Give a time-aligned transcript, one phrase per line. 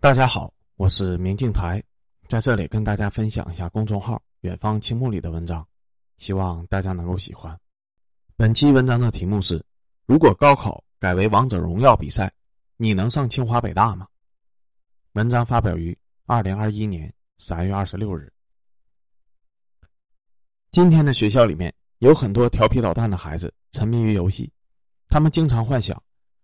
[0.00, 1.82] 大家好，我是明镜台，
[2.28, 5.66] 在这里跟大家分享一下公众号“远方青木”里的文章，
[6.16, 7.58] 希望大家能够喜欢。
[8.36, 9.60] 本期文章的题目是：
[10.06, 12.32] 如果高考改为王者荣耀比赛，
[12.76, 14.06] 你能上清华北大吗？
[15.14, 18.32] 文章发表于二零二一年三月二十六日。
[20.70, 24.48] 今天的学校里面有很多调皮捣蛋的孩子，沉迷于游戏，
[25.08, 26.00] 他们经常幻想。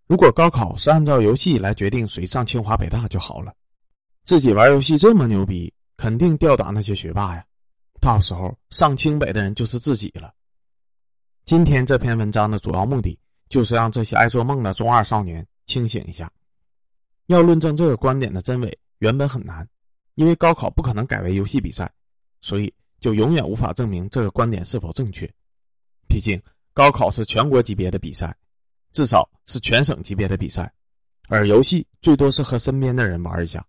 [0.07, 3.55] 如果高考是按照游戏来决定谁上清华北大就好了，
[4.25, 7.45] 自己玩游戏这么牛逼，肯定吊打那些学霸呀！
[8.03, 10.31] 到时候上清北的人就是自己了。
[11.47, 16.31] 今天这篇文章的主要目的就是让这些爱做梦的中二少年清醒一下。
[17.27, 19.67] 要论证这个观点的真伪，原本很难，
[20.17, 21.91] 因为高考不可能改为游戏比赛，
[22.43, 25.27] 所以就永远无法证明这个观点是否正确。
[26.07, 26.39] 毕竟
[26.75, 28.37] 高考是全国级别的比赛。
[28.95, 30.73] 至少是全省级别的比赛，
[31.29, 33.63] 而游戏最多是和身边的人玩一下。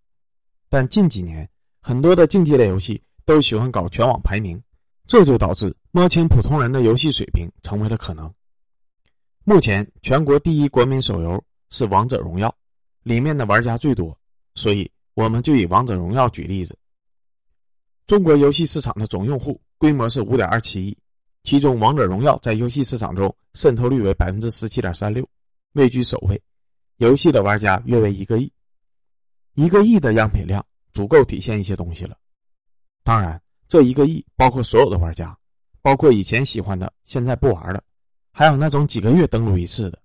[0.68, 1.48] 但近几年，
[1.82, 4.62] 很多的竞技类游戏都喜欢搞全网排名，
[5.06, 8.32] 这就导致摸清普通人的游戏水平成为了可能。
[9.42, 12.48] 目前，全国第一国民手游是《王者荣耀》，
[13.02, 14.16] 里面的玩家最多，
[14.54, 16.78] 所以我们就以《王者荣耀》举例子。
[18.06, 20.96] 中国游戏市场的总用户规模是五点二七亿。
[21.46, 25.24] 其中，王者荣耀在游戏市场中渗透率为百分之十七点三六，
[25.74, 26.42] 位居首位。
[26.96, 28.52] 游戏的玩家约为一个亿，
[29.54, 32.16] 一个亿的样品量足够体现一些东西了。
[33.04, 35.38] 当然，这一个亿包括所有的玩家，
[35.82, 37.80] 包括以前喜欢的现在不玩了，
[38.32, 40.02] 还有那种几个月登录一次的。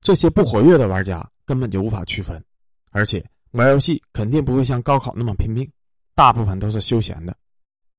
[0.00, 2.42] 这些不活跃的玩家根本就无法区分，
[2.90, 5.70] 而且玩游戏肯定不会像高考那么拼命，
[6.14, 7.36] 大部分都是休闲的。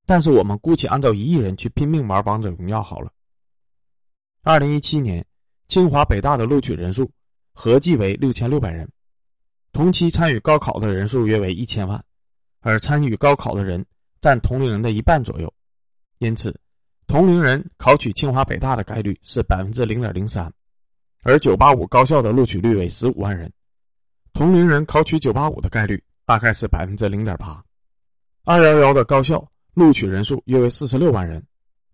[0.05, 3.11] 但是我们姑且按照一亿人去拼命玩王者荣耀好了。
[4.44, 5.25] 二零一七年，
[5.67, 7.09] 清华北大的录取人数
[7.53, 8.89] 合计为六千六百人，
[9.72, 12.03] 同期参与高考的人数约为一千万，
[12.59, 13.85] 而参与高考的人
[14.19, 15.53] 占同龄人的一半左右，
[16.17, 16.59] 因此，
[17.05, 20.51] 同龄人考取清华北大的概率是百分之零点零三，
[21.22, 23.51] 而九八五高校的录取率为十五万人，
[24.33, 27.63] 同龄人考取九八五的概率大概是百分之零点八，
[28.45, 29.50] 二幺幺的高校。
[29.73, 31.41] 录取人数约为四十六万人，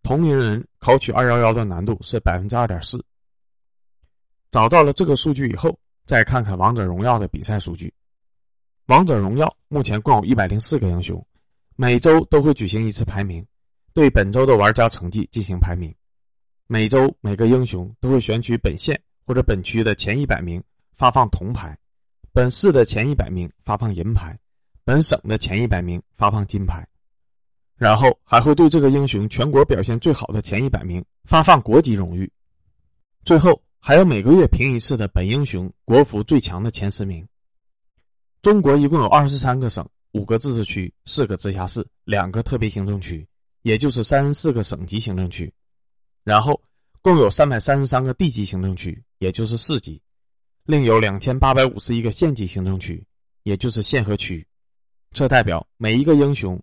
[0.01, 3.03] 同龄人考取二幺幺的难度是百分之二点四。
[4.49, 7.93] 找到了这个数据以后，再看看王者荣耀的比赛数据。
[8.87, 11.23] 王者荣耀目前共有一百零四个英雄，
[11.75, 13.45] 每周都会举行一次排名，
[13.93, 15.93] 对本周的玩家成绩进行排名。
[16.65, 20.63] 每周每个英雄都会选取本县或者本区的前一百名
[20.95, 21.77] 发放铜牌，
[22.33, 24.39] 本市的前一百名发放银牌，
[24.83, 26.87] 本省的前一百名发放金牌。
[27.77, 32.27] 然后还会对这个英雄全国表现最好的前一百名发放国级荣誉，
[33.23, 37.25] 最后还有每个月评一次的本英雄国服最强的前十名。
[38.41, 43.27] 中国一共有二十三个省、五个自治区、四个直辖市、两个特别行政区，
[43.61, 45.53] 也就是三十四个省级行政区。
[46.23, 46.59] 然后
[47.03, 50.01] 共有三百三十三个地级行政区，也就是市级，
[50.65, 53.05] 另有两千八百五十一个县级行政区，
[53.43, 54.45] 也就是县和区。
[55.11, 56.59] 这代表每一个英雄。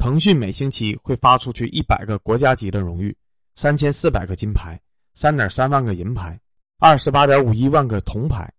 [0.00, 3.14] 腾讯每星期会发出去一百个国家级的荣誉，
[3.54, 4.80] 三千四百个金牌，
[5.12, 6.40] 三点三万个银牌，
[6.78, 8.50] 二十八点五一万个铜牌。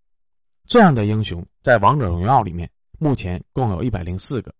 [0.67, 2.69] 这样的英雄在王者荣耀里面
[2.99, 4.53] 目前共有一百零四个。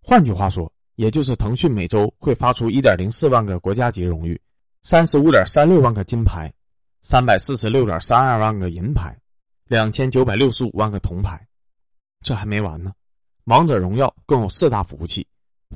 [0.00, 4.40] 换句话说，也就是腾讯每周会发出一点零四万个国家级荣誉，
[4.84, 6.48] 三十五点三六万个金牌，
[7.02, 9.18] 三百四十六点三二万个银牌，
[9.66, 11.44] 两千九百六十五万个铜牌。
[12.22, 12.92] 这还没完呢，
[13.46, 15.26] 王者荣耀共有四大服务器。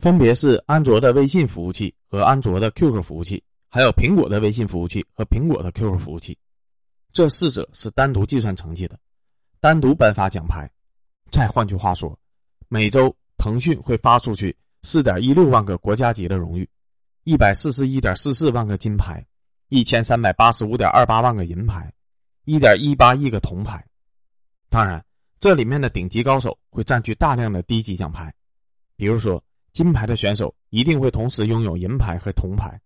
[0.00, 6.36] 分别是安卓的微信服务器和安卓的 QQ 服务器，还有苹果的微信服务器和苹果的 QQ 服务器。
[7.12, 8.98] 这四者是单独计算成绩的，
[9.60, 10.68] 单独颁发奖牌。
[11.30, 12.18] 再换句话说，
[12.68, 16.68] 每周腾讯会发出去四点一六万个国家级的荣誉，
[17.24, 19.24] 一百四十一点四四万个金牌，
[19.68, 21.92] 一千三百八十五点二八万个银牌，
[22.44, 23.86] 一点一八亿个铜牌。
[24.70, 25.04] 当然，
[25.38, 28.34] 这里面的顶级高手会占据大量的低级奖牌，
[28.96, 29.42] 比如说。
[29.72, 32.78] 金牌的选手一定会同时拥有银牌和铜牌，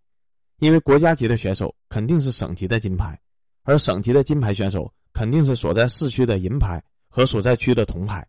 [0.58, 3.18] 因为国家级的选手肯定是省级的金牌，
[3.64, 8.26] 而省级的金牌选手肯定是所在市区的银牌和所在区的铜牌。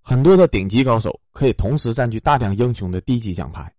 [0.00, 3.72] 很多的顶级高手可以同时占据大量英雄的低级奖牌，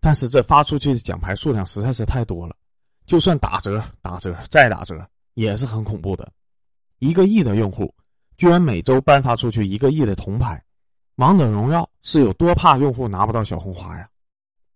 [0.00, 2.56] 但是这发出去的奖牌数量实在是太多了，
[3.06, 4.96] 就算打折、打折再打折
[5.34, 6.32] 也是很恐怖的。
[6.98, 7.94] 一个亿的用户，
[8.36, 10.60] 居然每周颁发出去一个亿的铜牌。
[11.16, 14.08] 王者荣耀是有多怕用户拿不到小红花呀？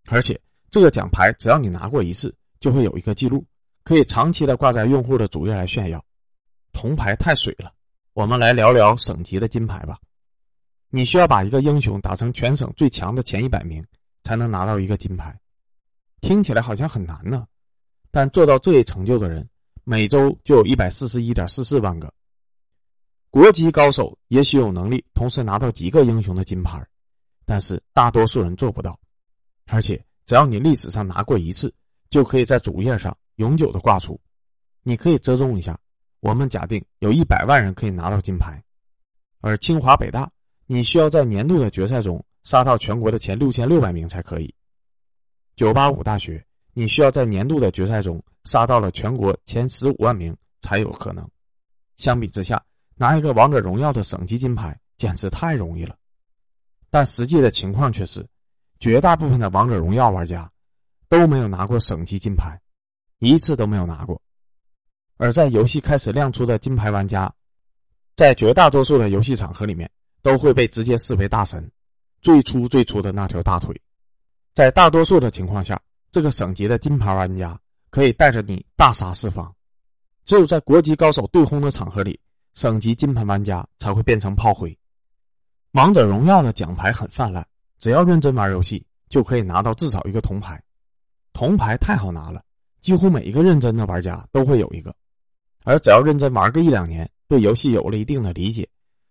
[0.06, 0.40] 而且
[0.70, 3.44] 这个奖牌只要你拿过一次，就会有一个记录，
[3.82, 6.04] 可以长期的挂在用户的主页来炫耀。
[6.72, 7.72] 铜牌太水了，
[8.12, 9.98] 我们来聊聊省级的金牌吧。
[10.90, 13.84] 你需要把一个英雄打成全省最强的前一百名，
[14.22, 15.36] 才能拿到一个金牌。
[16.20, 17.46] 听起来好像很难呢，
[18.12, 19.48] 但做到这一成就的人，
[19.82, 22.12] 每周就有一百四十一点四四万个。
[23.30, 26.82] 国级高手也许有能力同时拿到几个英雄的金牌，
[27.44, 28.98] 但是大多数人做不到。
[29.66, 31.72] 而且，只要你历史上拿过一次，
[32.08, 34.18] 就可以在主页上永久的挂出。
[34.82, 35.78] 你可以折中一下，
[36.20, 38.62] 我们假定有一百万人可以拿到金牌，
[39.40, 40.30] 而清华北大，
[40.66, 44.52] 你需要在年度的决赛中杀到全国的前六千六百名才可以。
[45.54, 46.42] 九八五大学，
[46.72, 51.28] 你需要在年度的决赛中杀到了全国前十五万名才有可能。
[51.96, 52.62] 相比之下，
[52.98, 55.96] 拿一个王者荣耀的省级金牌简直太容易了，
[56.90, 58.26] 但实际的情况却是，
[58.80, 60.50] 绝大部分的王者荣耀玩家
[61.08, 62.60] 都没有拿过省级金牌，
[63.20, 64.20] 一次都没有拿过。
[65.16, 67.32] 而在游戏开始亮出的金牌玩家，
[68.16, 69.88] 在绝大多数的游戏场合里面，
[70.20, 71.70] 都会被直接视为大神，
[72.20, 73.80] 最初最初的那条大腿。
[74.54, 75.80] 在大多数的情况下，
[76.10, 77.56] 这个省级的金牌玩家
[77.90, 79.54] 可以带着你大杀四方。
[80.24, 82.18] 只有在国际高手对轰的场合里，
[82.58, 84.76] 省级金牌玩家才会变成炮灰。
[85.74, 87.44] 王者荣耀的奖牌很泛滥，
[87.78, 90.60] 只要认真玩游戏，就可以拿到至少一个铜牌。
[91.32, 92.42] 铜牌太好拿了，
[92.80, 94.92] 几乎每一个认真的玩家都会有一个。
[95.62, 98.68] 而只要认真玩个一两年，对游戏有了一定的理解，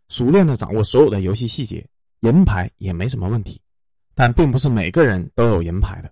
[0.10, 1.88] 熟练的掌握所有的游戏细节，
[2.20, 3.62] 银牌也没什么问题。
[4.14, 6.12] 但并不是每个人都有银牌的，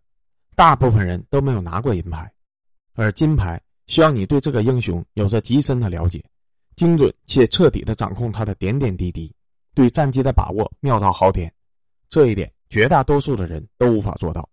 [0.56, 2.32] 大部分人都没有拿过银牌。
[2.94, 6.24] 而金牌需要你对这个英雄有着极深的了解，
[6.76, 9.34] 精准且彻底的掌控他的点点滴滴，
[9.74, 11.52] 对战机的把握妙到好点。
[12.10, 14.48] 这一点绝大多数的人都无法做到，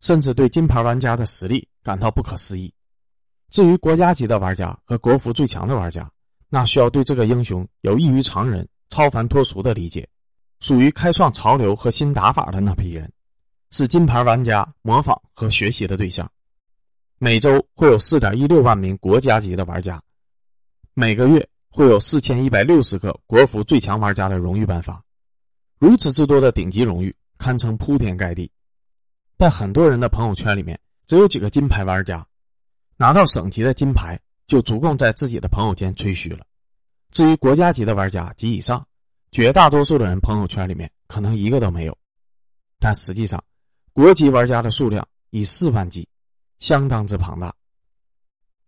[0.00, 2.72] 甚至对金牌玩家的实力感到不可思议。
[3.50, 6.10] 至于国家级的玩家和国服最强的玩家，
[6.48, 10.06] 那需要对这个英雄有异于常人、超凡脱俗的理解，
[10.60, 13.10] 属于开创潮流和新打法的那批人，
[13.70, 16.30] 是金牌玩家模仿和学习的对象。
[17.18, 20.00] 每周会有四点一六万名国家级的玩家，
[20.94, 25.02] 每个月会有四千一百六十个国服最强玩家的荣誉颁发，
[25.78, 28.50] 如此之多的顶级荣誉堪称铺天盖地。
[29.36, 32.26] 但很多人的朋友圈里面只有几个金牌玩家。
[33.00, 34.18] 拿到省级的金牌
[34.48, 36.44] 就足够在自己的朋友圈吹嘘了。
[37.12, 38.84] 至于国家级的玩家及以上，
[39.30, 41.96] 绝大多数的人朋友圈里面可能一个都没有。
[42.80, 43.42] 但实际上，
[43.92, 46.08] 国级玩家的数量以四万计，
[46.58, 47.54] 相当之庞大。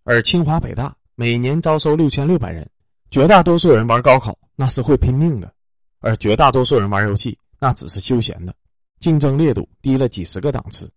[0.04, 2.70] 而清华北大每年招收六千六百人，
[3.10, 5.52] 绝大多数人玩高考那是会拼命的，
[5.98, 8.54] 而绝大多数人玩游戏那只是休闲的，
[9.00, 10.90] 竞争烈度低了几十个档次，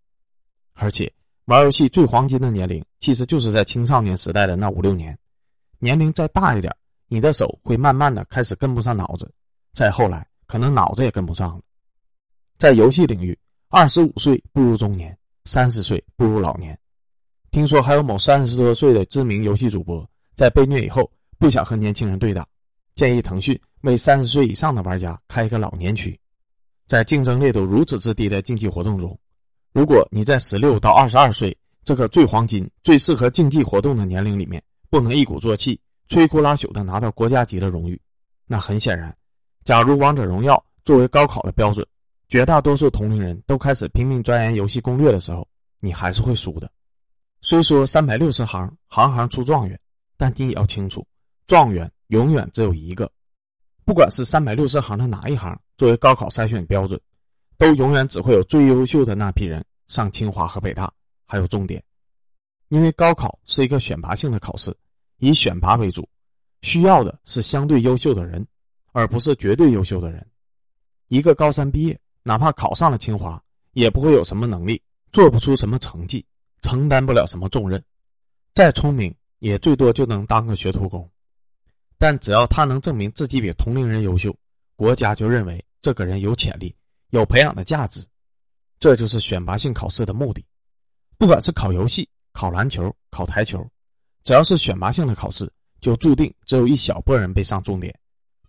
[0.74, 1.12] 而且。
[1.48, 5.20] 玩游戏最黄金的年龄，其实就是在青少年时代的那五六年。
[5.78, 6.74] 年龄再大一点，
[7.10, 9.30] 你的手会慢慢的开始跟不上脑子，
[9.74, 11.62] 再后来可能脑子也跟不上了。
[12.58, 13.38] 在游戏领域，
[13.68, 16.80] 二十五岁步入中年，三十岁步入老年。
[17.52, 22.48] 听说还有某三十多岁的知名游戏主播，在被虐以后不想和年轻人对打，
[22.96, 26.18] 建议腾讯为三十岁以上的玩家开一个老年区。
[26.88, 29.18] 在竞争烈度如此之低的竞技活动中。
[29.72, 38.00] 如果你在十六到二十二岁这个最黄金、最适合竞技活动的年龄里面，不能一鼓作气、摧枯拉朽的拿到国家级的荣誉，
[38.46, 39.16] 那很显然，
[39.64, 41.86] 假如王者荣耀作为高考的标准，
[42.30, 45.48] 绝大多数同龄人都开始拼命钻研游戏攻略的时候，
[45.80, 46.70] 你还是会输的。
[47.42, 49.80] 虽说三百六十行，行行出状元，
[50.16, 51.06] 但你也要清楚，
[51.48, 53.12] 状元永远只有一个。
[53.86, 57.00] 不管是三百六十行的哪一行，作为高考筛选标准。
[57.56, 60.92] 都永远只会有最优秀的那批人上清华和北大，
[61.26, 61.82] 还有重点，
[62.68, 64.76] 因为高考是一个选拔性的考试，
[65.20, 66.06] 以选拔为主，
[66.62, 68.46] 需要的是相对优秀的人，
[68.92, 70.26] 而不是绝对优秀的人。
[71.08, 73.42] 一个高三毕业，哪怕考上了清华，
[73.74, 74.82] 也不会有什么能力，
[75.12, 76.26] 做不出什么成绩，
[76.64, 77.82] 承担不了什么重任，
[78.54, 81.10] 再聪明也最多就能当个学徒工。
[82.04, 84.36] 但只要他能证明自己比同龄人优秀，
[84.76, 86.76] 国家就认为这个人有潜力。
[87.12, 88.06] 有培养的价值，
[88.78, 90.44] 这就是选拔性考试的目的。
[91.18, 93.66] 不管是考游戏、考篮球、考台球，
[94.26, 97.98] 只要是选拔性的考试，就注定只有一小波人被上重点，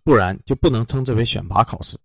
[0.03, 1.97] 不然就不能称之为选拔考试。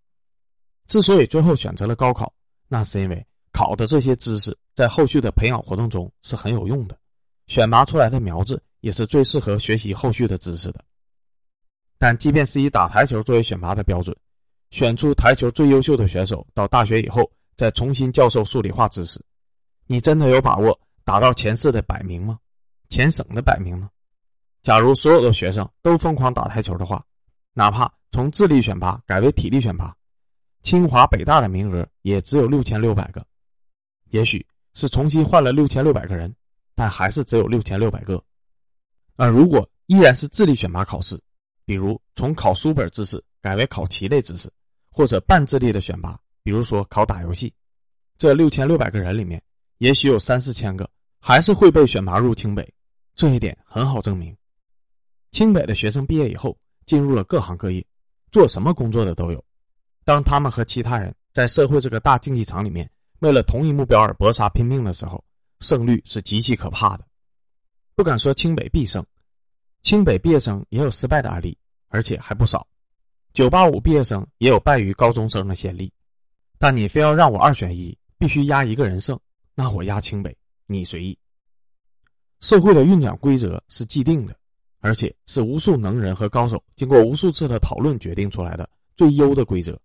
[0.87, 2.33] 之所以最后选择了高考，
[2.69, 6.97] 那是因为考的这些知识在后续的培养活动中是很有用的，
[7.49, 10.85] 选拔出来的苗子也是最适合学习后续的知识的。
[12.01, 14.17] 但即便是以打台球作为选拔的标准。
[14.71, 19.21] 选出台球最优秀的选手，到大学以后再重新教授数理化知识，
[19.87, 22.39] 你真的有把握打到前四的百名吗？
[22.89, 23.91] 前省的百名呢？
[24.63, 27.05] 假如所有的学生都疯狂打台球的话，
[27.53, 29.95] 哪怕从智力选拔改为体力选拔，
[30.63, 33.23] 清华北大的名额也只有六千六百个，
[34.11, 36.35] 也许是重新换了六千六百个人，
[36.75, 38.23] 但还是只有六千六百个。
[39.17, 41.21] 而如果依然是智力选拔考试，
[41.65, 44.51] 比如从考书本知识改为考棋类知识，
[44.91, 47.53] 或者半智力的选拔，比如说考打游戏，
[48.19, 49.43] 这六千六百个人里面，
[49.79, 50.89] 也许有三四千个
[51.21, 52.73] 还是会被选拔入清北。
[53.15, 54.35] 这一点很好证明，
[55.31, 57.87] 清北的学生毕业以后进入了各行各业，
[58.31, 59.45] 做什么工作的都有。
[60.05, 65.23] 当他们和其他人在社会这个大竞技场里面为了同一目标而搏杀拼命的时候，
[65.61, 67.05] 胜率是极其可怕的。
[67.95, 69.05] 不敢说清北必胜，
[69.83, 71.57] 清北毕业生也有失败的案例，
[71.89, 72.67] 而且还不少。
[73.33, 75.93] 九八五毕业生也有败于高中生的先例。
[76.59, 79.19] 但你非要让我二选一，必须压一个人胜，
[79.55, 81.17] 那我压清北，你随意。
[82.41, 84.37] 社会的运转规则是既定的，
[84.81, 89.81] 而且是无数能人和高手经过无数次的讨论决定出来的最优的规则。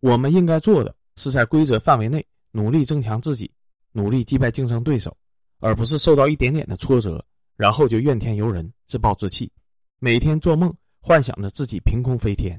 [0.00, 3.50] 我们应该做的是在规则范围内努力增强自己，
[3.92, 5.16] 努力击败竞争对手，
[5.60, 7.24] 而不是受到一点点的挫折，
[7.60, 9.52] 然后就怨天尤人、自暴自弃，
[9.98, 12.58] 每天做梦幻想着自己凭空飞天。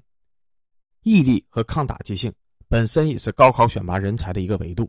[1.02, 2.32] 毅力和抗打击性
[2.68, 4.88] 本身也是高考选拔人才的一个维度。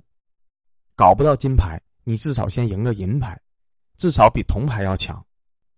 [0.95, 3.40] 搞不到金牌，你至少先赢个银牌。
[3.97, 5.25] 至少比铜牌要强，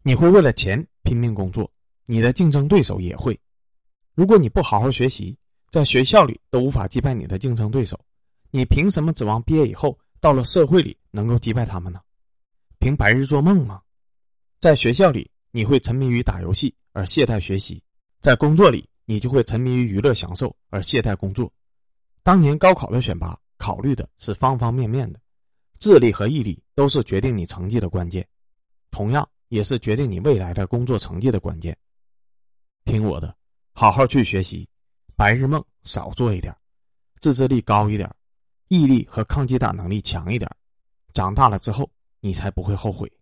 [0.03, 1.71] 你会为了钱拼命工作，
[2.05, 3.39] 你的竞争对手也会。
[4.17, 5.39] 如果你不好好学习，
[5.71, 8.05] 在学校里都无法击败你的竞争对手，
[8.51, 12.01] 你凭什么指望毕业以后到了社会里能够击败他们呢？
[12.81, 13.81] 凭白日做梦吗？
[14.65, 17.79] 在学校里，你会沉迷于打游戏而懈怠学习；
[18.23, 21.53] 在工作里，你就会沉迷于娱乐享受而懈怠工作。
[22.23, 25.21] 当年高考的选拔考虑的是方方面面的。
[25.79, 28.27] 智力和毅力都是决定你成绩的关键，
[28.91, 31.77] 同样也是决定你未来的工作成绩的关键。
[32.87, 33.37] 听我的，
[33.75, 34.67] 好好去学习，
[35.15, 36.57] 白日梦少做一点，
[37.21, 38.11] 自制力高一点，
[38.69, 40.51] 毅力和抗击打能力强一点，
[41.13, 41.87] 长大了之后
[42.21, 43.13] 你才不会后悔。